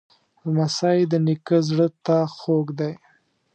[0.53, 2.93] لمسی د نیکه زړه ته خوږ دی.